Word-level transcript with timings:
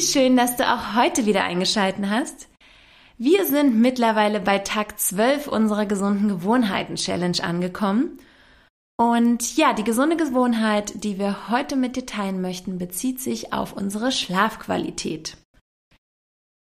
schön, 0.00 0.36
dass 0.36 0.56
du 0.56 0.68
auch 0.68 0.94
heute 0.94 1.26
wieder 1.26 1.44
eingeschalten 1.44 2.10
hast. 2.10 2.48
Wir 3.18 3.44
sind 3.44 3.80
mittlerweile 3.80 4.40
bei 4.40 4.58
Tag 4.58 4.98
12 4.98 5.46
unserer 5.46 5.86
gesunden 5.86 6.28
Gewohnheiten 6.28 6.96
Challenge 6.96 7.42
angekommen. 7.42 8.18
Und 8.98 9.56
ja, 9.56 9.72
die 9.72 9.84
gesunde 9.84 10.16
Gewohnheit, 10.16 11.04
die 11.04 11.18
wir 11.18 11.50
heute 11.50 11.76
mit 11.76 11.96
dir 11.96 12.06
teilen 12.06 12.40
möchten, 12.40 12.78
bezieht 12.78 13.20
sich 13.20 13.52
auf 13.52 13.72
unsere 13.72 14.12
Schlafqualität. 14.12 15.36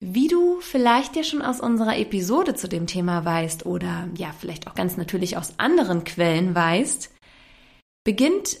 Wie 0.00 0.28
du 0.28 0.60
vielleicht 0.60 1.16
ja 1.16 1.24
schon 1.24 1.42
aus 1.42 1.60
unserer 1.60 1.98
Episode 1.98 2.54
zu 2.54 2.68
dem 2.68 2.86
Thema 2.86 3.24
weißt 3.24 3.64
oder 3.64 4.08
ja, 4.16 4.32
vielleicht 4.38 4.66
auch 4.66 4.74
ganz 4.74 4.96
natürlich 4.96 5.36
aus 5.36 5.54
anderen 5.58 6.04
Quellen 6.04 6.54
weißt, 6.54 7.10
beginnt 8.04 8.58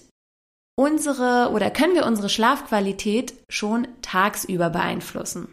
unsere 0.76 1.50
oder 1.52 1.70
können 1.70 1.94
wir 1.94 2.06
unsere 2.06 2.28
Schlafqualität 2.28 3.34
schon 3.48 3.88
tagsüber 4.02 4.70
beeinflussen. 4.70 5.48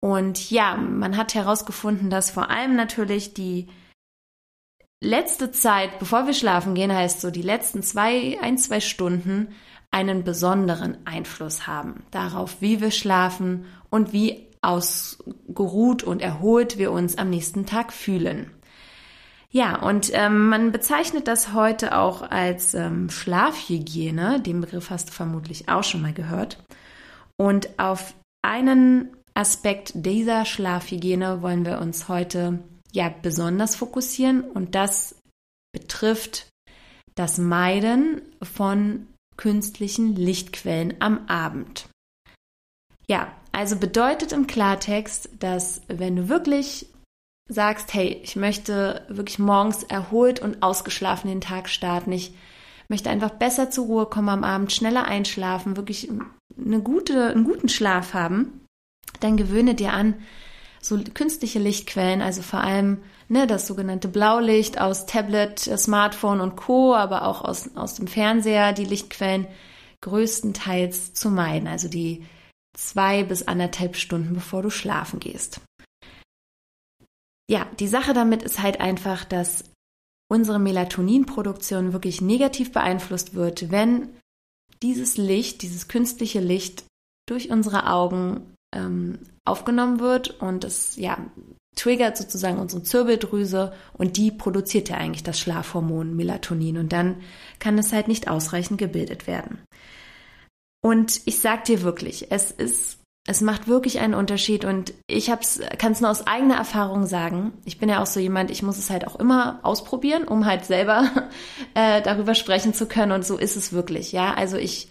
Und 0.00 0.50
ja, 0.50 0.76
man 0.76 1.16
hat 1.16 1.34
herausgefunden, 1.34 2.10
dass 2.10 2.30
vor 2.30 2.50
allem 2.50 2.76
natürlich 2.76 3.32
die 3.32 3.68
letzte 5.02 5.50
Zeit, 5.50 5.98
bevor 5.98 6.26
wir 6.26 6.34
schlafen 6.34 6.74
gehen, 6.74 6.92
heißt 6.92 7.22
so 7.22 7.30
die 7.30 7.42
letzten 7.42 7.82
zwei, 7.82 8.38
ein, 8.40 8.58
zwei 8.58 8.80
Stunden 8.80 9.54
einen 9.90 10.24
besonderen 10.24 11.06
Einfluss 11.06 11.66
haben 11.66 12.04
darauf, 12.10 12.60
wie 12.60 12.80
wir 12.80 12.90
schlafen 12.90 13.64
und 13.90 14.12
wie 14.12 14.50
ausgeruht 14.60 16.02
und 16.02 16.20
erholt 16.20 16.78
wir 16.78 16.90
uns 16.90 17.16
am 17.16 17.30
nächsten 17.30 17.64
Tag 17.64 17.92
fühlen. 17.92 18.50
Ja, 19.54 19.80
und 19.80 20.10
ähm, 20.12 20.48
man 20.48 20.72
bezeichnet 20.72 21.28
das 21.28 21.52
heute 21.52 21.96
auch 21.96 22.22
als 22.22 22.74
ähm, 22.74 23.08
Schlafhygiene. 23.08 24.40
Den 24.40 24.60
Begriff 24.60 24.90
hast 24.90 25.10
du 25.10 25.12
vermutlich 25.12 25.68
auch 25.68 25.84
schon 25.84 26.02
mal 26.02 26.12
gehört. 26.12 26.58
Und 27.36 27.78
auf 27.78 28.14
einen 28.42 29.16
Aspekt 29.34 29.92
dieser 29.94 30.44
Schlafhygiene 30.44 31.40
wollen 31.40 31.64
wir 31.64 31.80
uns 31.80 32.08
heute 32.08 32.58
ja 32.92 33.14
besonders 33.22 33.76
fokussieren 33.76 34.42
und 34.42 34.74
das 34.74 35.14
betrifft 35.72 36.48
das 37.14 37.38
Meiden 37.38 38.22
von 38.42 39.06
künstlichen 39.36 40.16
Lichtquellen 40.16 40.94
am 40.98 41.28
Abend. 41.28 41.88
Ja, 43.06 43.32
also 43.52 43.76
bedeutet 43.76 44.32
im 44.32 44.48
Klartext, 44.48 45.28
dass 45.38 45.82
wenn 45.86 46.16
du 46.16 46.28
wirklich 46.28 46.88
sagst, 47.48 47.92
hey, 47.92 48.20
ich 48.22 48.36
möchte 48.36 49.02
wirklich 49.08 49.38
morgens 49.38 49.82
erholt 49.82 50.40
und 50.40 50.62
ausgeschlafen 50.62 51.28
den 51.28 51.40
Tag 51.40 51.68
starten, 51.68 52.12
ich 52.12 52.34
möchte 52.88 53.10
einfach 53.10 53.30
besser 53.30 53.70
zur 53.70 53.86
Ruhe 53.86 54.06
kommen 54.06 54.28
am 54.28 54.44
Abend, 54.44 54.72
schneller 54.72 55.04
einschlafen, 55.04 55.76
wirklich 55.76 56.10
eine 56.58 56.80
gute, 56.80 57.30
einen 57.30 57.44
guten 57.44 57.68
Schlaf 57.68 58.14
haben, 58.14 58.66
dann 59.20 59.36
gewöhne 59.36 59.74
dir 59.74 59.92
an, 59.92 60.14
so 60.80 60.98
künstliche 61.14 61.58
Lichtquellen, 61.58 62.20
also 62.20 62.42
vor 62.42 62.60
allem 62.60 62.98
ne, 63.28 63.46
das 63.46 63.66
sogenannte 63.66 64.08
Blaulicht 64.08 64.78
aus 64.78 65.06
Tablet, 65.06 65.58
Smartphone 65.58 66.40
und 66.40 66.56
Co., 66.56 66.94
aber 66.94 67.26
auch 67.26 67.42
aus, 67.42 67.74
aus 67.74 67.94
dem 67.94 68.06
Fernseher, 68.06 68.72
die 68.72 68.84
Lichtquellen 68.84 69.46
größtenteils 70.02 71.14
zu 71.14 71.30
meiden, 71.30 71.66
also 71.66 71.88
die 71.88 72.26
zwei 72.76 73.22
bis 73.22 73.48
anderthalb 73.48 73.96
Stunden 73.96 74.34
bevor 74.34 74.62
du 74.62 74.68
schlafen 74.68 75.20
gehst. 75.20 75.60
Ja, 77.50 77.66
die 77.78 77.88
Sache 77.88 78.14
damit 78.14 78.42
ist 78.42 78.62
halt 78.62 78.80
einfach, 78.80 79.24
dass 79.24 79.64
unsere 80.30 80.58
Melatoninproduktion 80.58 81.92
wirklich 81.92 82.20
negativ 82.20 82.72
beeinflusst 82.72 83.34
wird, 83.34 83.70
wenn 83.70 84.08
dieses 84.82 85.16
Licht, 85.16 85.62
dieses 85.62 85.88
künstliche 85.88 86.40
Licht 86.40 86.84
durch 87.26 87.50
unsere 87.50 87.88
Augen 87.90 88.54
ähm, 88.74 89.18
aufgenommen 89.44 90.00
wird 90.00 90.40
und 90.40 90.64
es 90.64 90.96
ja 90.96 91.18
triggert 91.76 92.16
sozusagen 92.16 92.58
unsere 92.58 92.82
Zirbeldrüse 92.82 93.72
und 93.94 94.16
die 94.16 94.30
produziert 94.30 94.88
ja 94.88 94.96
eigentlich 94.96 95.24
das 95.24 95.40
Schlafhormon 95.40 96.14
Melatonin 96.14 96.78
und 96.78 96.92
dann 96.92 97.20
kann 97.58 97.78
es 97.78 97.92
halt 97.92 98.08
nicht 98.08 98.28
ausreichend 98.28 98.78
gebildet 98.78 99.26
werden. 99.26 99.58
Und 100.82 101.22
ich 101.24 101.40
sag 101.40 101.64
dir 101.64 101.82
wirklich, 101.82 102.30
es 102.30 102.50
ist 102.50 102.98
es 103.26 103.40
macht 103.40 103.68
wirklich 103.68 104.00
einen 104.00 104.14
Unterschied 104.14 104.66
und 104.66 104.92
ich 105.06 105.26
kann 105.78 105.92
es 105.92 106.00
nur 106.00 106.10
aus 106.10 106.26
eigener 106.26 106.56
Erfahrung 106.56 107.06
sagen. 107.06 107.54
Ich 107.64 107.78
bin 107.78 107.88
ja 107.88 108.02
auch 108.02 108.06
so 108.06 108.20
jemand, 108.20 108.50
ich 108.50 108.62
muss 108.62 108.76
es 108.76 108.90
halt 108.90 109.06
auch 109.06 109.16
immer 109.16 109.60
ausprobieren, 109.62 110.24
um 110.24 110.44
halt 110.44 110.66
selber 110.66 111.10
äh, 111.74 112.02
darüber 112.02 112.34
sprechen 112.34 112.74
zu 112.74 112.86
können 112.86 113.12
und 113.12 113.24
so 113.24 113.38
ist 113.38 113.56
es 113.56 113.72
wirklich. 113.72 114.12
Ja, 114.12 114.34
also 114.34 114.58
ich 114.58 114.88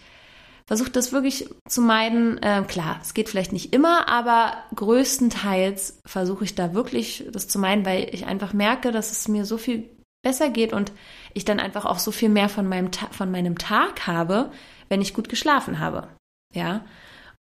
versuche 0.66 0.90
das 0.90 1.12
wirklich 1.12 1.48
zu 1.68 1.80
meiden. 1.80 2.42
Äh, 2.42 2.64
klar, 2.66 2.98
es 3.02 3.14
geht 3.14 3.28
vielleicht 3.28 3.52
nicht 3.52 3.72
immer, 3.72 4.08
aber 4.08 4.54
größtenteils 4.74 6.00
versuche 6.04 6.42
ich 6.42 6.56
da 6.56 6.74
wirklich 6.74 7.26
das 7.30 7.46
zu 7.46 7.60
meiden, 7.60 7.86
weil 7.86 8.08
ich 8.12 8.26
einfach 8.26 8.52
merke, 8.52 8.90
dass 8.90 9.12
es 9.12 9.28
mir 9.28 9.44
so 9.44 9.58
viel 9.58 9.88
besser 10.22 10.48
geht 10.48 10.72
und 10.72 10.90
ich 11.34 11.44
dann 11.44 11.60
einfach 11.60 11.84
auch 11.84 12.00
so 12.00 12.10
viel 12.10 12.30
mehr 12.30 12.48
von 12.48 12.66
meinem, 12.66 12.90
Ta 12.90 13.06
von 13.12 13.30
meinem 13.30 13.58
Tag 13.58 14.08
habe, 14.08 14.50
wenn 14.88 15.02
ich 15.02 15.14
gut 15.14 15.28
geschlafen 15.28 15.78
habe. 15.78 16.08
Ja. 16.52 16.84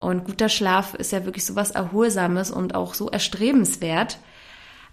Und 0.00 0.24
guter 0.24 0.48
Schlaf 0.48 0.94
ist 0.94 1.12
ja 1.12 1.24
wirklich 1.26 1.44
so 1.44 1.54
was 1.54 1.70
Erholsames 1.70 2.50
und 2.50 2.74
auch 2.74 2.94
so 2.94 3.10
erstrebenswert. 3.10 4.18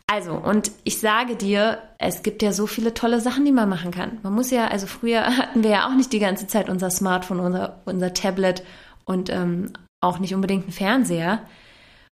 Also, 0.06 0.34
und 0.34 0.72
ich 0.84 1.00
sage 1.00 1.36
dir, 1.36 1.80
es 1.98 2.24
gibt 2.24 2.42
ja 2.42 2.54
so 2.54 2.68
viele 2.68 2.94
tolle 2.94 3.20
Sachen, 3.20 3.44
die 3.44 3.52
man 3.52 3.68
machen 3.68 3.92
kann. 3.92 4.20
Man 4.24 4.34
muss 4.34 4.52
ja, 4.52 4.68
also 4.68 4.88
früher 4.88 5.26
hatten 5.38 5.64
wir 5.64 5.70
ja 5.72 5.88
auch 5.88 5.96
nicht 5.96 6.14
die 6.14 6.20
ganze 6.20 6.48
Zeit 6.48 6.70
unser 6.70 6.90
Smartphone, 6.90 7.40
unser, 7.40 7.82
unser 7.86 8.14
Tablet 8.14 8.64
und 9.06 9.30
ähm, 9.30 9.74
auch 10.02 10.20
nicht 10.20 10.36
unbedingt 10.36 10.64
einen 10.64 10.74
Fernseher. 10.74 11.42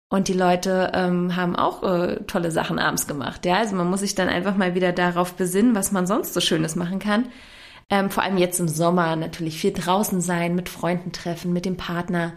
Und 0.10 0.28
die 0.28 0.34
Leute 0.34 0.92
ähm, 0.94 1.38
haben 1.38 1.56
auch 1.56 1.84
äh, 1.84 2.18
tolle 2.28 2.52
Sachen 2.52 2.80
abends 2.80 3.08
gemacht. 3.08 3.46
Ja, 3.46 3.56
also 3.58 3.78
man 3.78 3.90
muss 3.90 4.02
sich 4.02 4.14
dann 4.14 4.28
einfach 4.28 4.58
mal 4.58 4.76
wieder 4.76 4.92
darauf 4.92 5.36
besinnen, 5.36 5.74
was 5.74 5.94
man 5.94 6.06
sonst 6.06 6.34
so 6.34 6.42
Schönes 6.42 6.76
machen 6.76 7.00
kann. 7.00 7.30
Ähm, 7.90 8.10
vor 8.10 8.24
allem 8.24 8.38
jetzt 8.38 8.60
im 8.60 8.68
Sommer 8.68 9.16
natürlich 9.16 9.60
viel 9.60 9.72
draußen 9.72 10.20
sein, 10.20 10.56
mit 10.56 10.68
Freunden 10.68 11.14
treffen, 11.14 11.54
mit 11.54 11.66
dem 11.66 11.78
Partner 11.78 12.34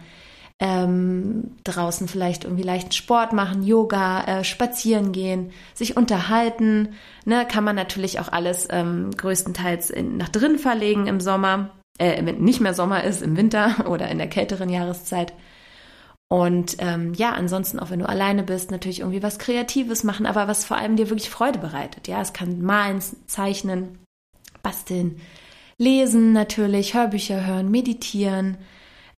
ähm, 0.60 1.56
draußen 1.65 2.06
vielleicht 2.06 2.44
irgendwie 2.44 2.62
leichten 2.62 2.92
Sport 2.92 3.32
machen, 3.32 3.62
Yoga, 3.62 4.25
äh, 4.25 4.44
spazieren 4.44 5.12
gehen, 5.12 5.53
sich 5.75 5.97
unterhalten. 5.97 6.94
Ne, 7.25 7.47
kann 7.47 7.65
man 7.65 7.76
natürlich 7.76 8.20
auch 8.20 8.28
alles 8.28 8.69
ähm, 8.70 9.10
größtenteils 9.16 9.91
in, 9.91 10.16
nach 10.16 10.28
drin 10.28 10.59
verlegen 10.59 11.06
im 11.06 11.20
Sommer, 11.20 11.70
äh, 11.98 12.25
wenn 12.25 12.38
nicht 12.38 12.60
mehr 12.60 12.75
Sommer 12.75 13.04
ist, 13.04 13.22
im 13.22 13.37
Winter 13.37 13.87
oder 13.91 14.09
in 14.09 14.19
der 14.19 14.28
kälteren 14.28 14.69
Jahreszeit. 14.69 15.32
Und 16.28 16.76
ähm, 16.78 17.15
ja, 17.15 17.32
ansonsten 17.32 17.78
auch 17.78 17.91
wenn 17.91 17.98
du 17.98 18.09
alleine 18.09 18.42
bist, 18.42 18.71
natürlich 18.71 19.00
irgendwie 19.00 19.22
was 19.22 19.38
Kreatives 19.38 20.04
machen, 20.04 20.25
aber 20.25 20.48
was 20.48 20.65
vor 20.65 20.76
allem 20.76 20.97
dir 20.97 21.10
wirklich 21.10 21.31
Freude 21.31 21.59
bereitet. 21.59 22.09
Ja, 22.09 22.21
es 22.21 22.32
kann 22.32 22.62
malen, 22.62 23.03
zeichnen, 23.26 23.98
basteln, 24.62 25.21
lesen 25.78 26.32
natürlich, 26.32 26.94
Hörbücher 26.94 27.44
hören, 27.47 27.71
meditieren, 27.71 28.56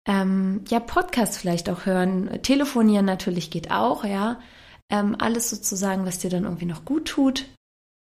ähm, 0.06 0.64
ja, 0.68 0.80
Podcast 0.80 1.38
vielleicht 1.38 1.68
auch 1.68 1.84
hören, 1.84 2.42
telefonieren 2.42 3.04
natürlich 3.04 3.50
geht 3.50 3.70
auch, 3.70 4.04
ja. 4.04 4.40
Ähm, 4.88 5.16
alles 5.18 5.50
sozusagen, 5.50 6.06
was 6.06 6.18
dir 6.18 6.30
dann 6.30 6.44
irgendwie 6.44 6.66
noch 6.66 6.84
gut 6.84 7.06
tut 7.06 7.46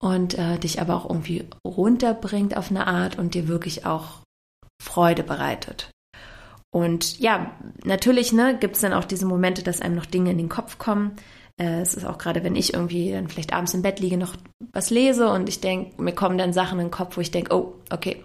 und 0.03 0.39
äh, 0.39 0.59
dich 0.59 0.81
aber 0.81 0.97
auch 0.97 1.09
irgendwie 1.09 1.47
runterbringt 1.67 2.57
auf 2.57 2.71
eine 2.71 2.87
Art 2.87 3.19
und 3.19 3.35
dir 3.35 3.49
wirklich 3.49 3.87
auch 3.87 4.21
Freude 4.83 5.23
bereitet. 5.23 5.91
Und 6.71 7.19
ja, 7.19 7.53
natürlich 7.85 8.33
ne, 8.33 8.57
gibt 8.59 8.77
es 8.77 8.83
dann 8.83 8.93
auch 8.93 9.05
diese 9.05 9.25
Momente, 9.25 9.63
dass 9.63 9.81
einem 9.81 9.97
noch 9.97 10.07
Dinge 10.07 10.31
in 10.31 10.39
den 10.39 10.51
Kopf 10.51 10.79
kommen. 10.79 11.17
Äh, 11.59 11.81
es 11.81 11.95
ist 11.95 12.05
auch 12.05 12.19
gerade, 12.19 12.45
wenn 12.45 12.55
ich 12.55 12.75
irgendwie 12.75 13.13
dann 13.13 13.29
vielleicht 13.29 13.55
abends 13.55 13.73
im 13.75 13.83
Bett 13.83 13.99
liege, 13.99 14.19
noch 14.19 14.37
was 14.73 14.91
lese 14.91 15.31
und 15.31 15.49
ich 15.49 15.61
denke, 15.61 16.01
mir 16.03 16.13
kommen 16.13 16.37
dann 16.37 16.53
Sachen 16.53 16.79
in 16.79 16.87
den 16.87 16.93
Kopf, 16.93 17.17
wo 17.17 17.21
ich 17.23 17.31
denke, 17.31 17.55
oh, 17.55 17.75
okay, 17.91 18.23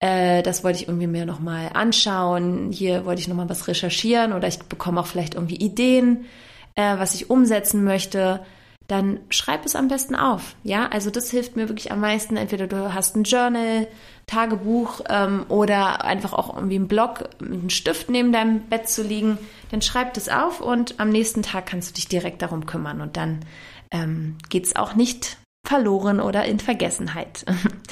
äh, 0.00 0.42
das 0.42 0.62
wollte 0.64 0.80
ich 0.80 0.88
irgendwie 0.88 1.06
mir 1.06 1.26
nochmal 1.26 1.70
anschauen, 1.74 2.70
hier 2.72 3.04
wollte 3.04 3.20
ich 3.20 3.28
nochmal 3.28 3.48
was 3.48 3.66
recherchieren 3.68 4.32
oder 4.32 4.48
ich 4.48 4.58
bekomme 4.60 5.00
auch 5.00 5.06
vielleicht 5.06 5.34
irgendwie 5.34 5.56
Ideen, 5.56 6.26
äh, 6.74 6.98
was 6.98 7.14
ich 7.14 7.30
umsetzen 7.30 7.84
möchte, 7.84 8.40
dann 8.86 9.20
schreib 9.28 9.66
es 9.66 9.76
am 9.76 9.88
besten 9.88 10.14
auf. 10.14 10.54
Ja, 10.64 10.88
also 10.88 11.10
das 11.10 11.30
hilft 11.30 11.56
mir 11.56 11.68
wirklich 11.68 11.92
am 11.92 12.00
meisten. 12.00 12.38
Entweder 12.38 12.66
du 12.66 12.94
hast 12.94 13.16
ein 13.16 13.24
Journal, 13.24 13.86
Tagebuch 14.26 15.02
ähm, 15.10 15.44
oder 15.48 16.04
einfach 16.04 16.32
auch 16.32 16.54
irgendwie 16.56 16.76
einen 16.76 16.88
Blog 16.88 17.28
mit 17.38 17.52
einem 17.52 17.70
Stift 17.70 18.08
neben 18.08 18.32
deinem 18.32 18.60
Bett 18.62 18.88
zu 18.88 19.02
liegen, 19.02 19.36
dann 19.70 19.82
schreib 19.82 20.14
das 20.14 20.30
auf 20.30 20.60
und 20.60 21.00
am 21.00 21.10
nächsten 21.10 21.42
Tag 21.42 21.66
kannst 21.66 21.90
du 21.90 21.94
dich 21.94 22.08
direkt 22.08 22.40
darum 22.40 22.64
kümmern 22.64 23.02
und 23.02 23.18
dann 23.18 23.40
ähm, 23.90 24.38
geht 24.48 24.64
es 24.64 24.76
auch 24.76 24.94
nicht 24.94 25.36
verloren 25.66 26.20
oder 26.20 26.46
in 26.46 26.58
Vergessenheit. 26.58 27.44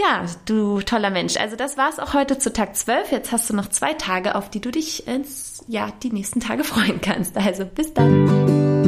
Ja, 0.00 0.24
du 0.46 0.80
toller 0.80 1.10
Mensch. 1.10 1.36
Also 1.36 1.56
das 1.56 1.76
war's 1.76 1.98
auch 1.98 2.14
heute 2.14 2.38
zu 2.38 2.52
Tag 2.52 2.74
12. 2.74 3.12
Jetzt 3.12 3.32
hast 3.32 3.50
du 3.50 3.54
noch 3.54 3.68
zwei 3.68 3.92
Tage, 3.92 4.34
auf 4.34 4.48
die 4.48 4.60
du 4.60 4.70
dich 4.70 5.06
ins, 5.06 5.62
ja, 5.68 5.88
die 6.02 6.10
nächsten 6.10 6.40
Tage 6.40 6.64
freuen 6.64 7.00
kannst. 7.00 7.36
Also 7.36 7.66
bis 7.66 7.92
dann. 7.92 8.79